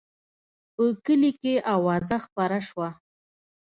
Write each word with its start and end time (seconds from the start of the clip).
په 0.73 0.83
کلي 1.05 1.31
کې 1.41 1.53
اوازه 1.73 2.17
خپره 2.25 2.57
شوه. 2.67 2.89